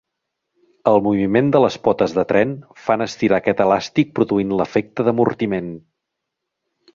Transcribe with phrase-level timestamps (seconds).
[0.91, 2.55] El moviment de les potes de tren
[2.85, 5.71] fan estirar aquest elàstic produint l'efecte d'amortiment.